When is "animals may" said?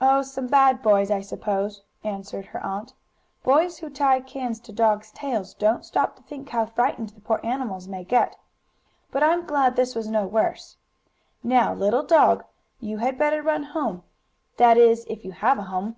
7.44-8.02